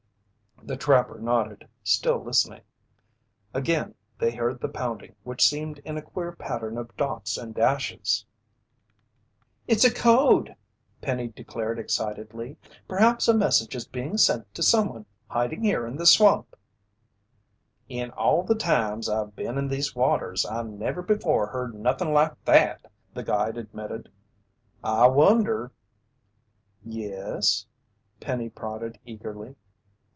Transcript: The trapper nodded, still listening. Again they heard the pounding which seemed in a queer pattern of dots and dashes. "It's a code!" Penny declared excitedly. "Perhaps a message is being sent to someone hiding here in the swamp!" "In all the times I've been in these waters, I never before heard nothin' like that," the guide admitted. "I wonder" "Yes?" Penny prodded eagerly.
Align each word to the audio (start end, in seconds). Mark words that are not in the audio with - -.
The 0.63 0.77
trapper 0.77 1.17
nodded, 1.19 1.67
still 1.83 2.19
listening. 2.23 2.61
Again 3.51 3.95
they 4.19 4.29
heard 4.35 4.61
the 4.61 4.69
pounding 4.69 5.15
which 5.23 5.41
seemed 5.43 5.79
in 5.79 5.97
a 5.97 6.03
queer 6.03 6.33
pattern 6.33 6.77
of 6.77 6.95
dots 6.95 7.35
and 7.35 7.55
dashes. 7.55 8.23
"It's 9.67 9.83
a 9.83 9.91
code!" 9.91 10.55
Penny 11.01 11.29
declared 11.29 11.79
excitedly. 11.79 12.57
"Perhaps 12.87 13.27
a 13.27 13.33
message 13.33 13.75
is 13.75 13.87
being 13.87 14.17
sent 14.19 14.53
to 14.53 14.61
someone 14.61 15.07
hiding 15.29 15.63
here 15.63 15.87
in 15.87 15.97
the 15.97 16.05
swamp!" 16.05 16.55
"In 17.89 18.11
all 18.11 18.43
the 18.43 18.53
times 18.53 19.09
I've 19.09 19.35
been 19.35 19.57
in 19.57 19.67
these 19.67 19.95
waters, 19.95 20.45
I 20.45 20.61
never 20.61 21.01
before 21.01 21.47
heard 21.47 21.73
nothin' 21.73 22.13
like 22.13 22.35
that," 22.45 22.85
the 23.15 23.23
guide 23.23 23.57
admitted. 23.57 24.11
"I 24.83 25.07
wonder" 25.07 25.71
"Yes?" 26.83 27.65
Penny 28.19 28.47
prodded 28.49 28.99
eagerly. 29.05 29.55